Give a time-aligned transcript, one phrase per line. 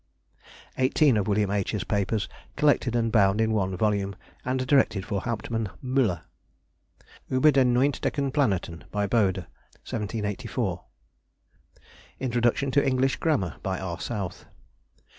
[0.79, 1.51] Eighteen of Wm.
[1.51, 6.23] H.'s Papers, collected and bound in one volume, and directed for Hauptman Müller.
[7.29, 9.45] Über den Neuentdecken Planeten, by Bode,
[9.85, 10.83] 1784.
[12.19, 13.99] Introduction to English Grammar, by R.
[13.99, 14.47] South.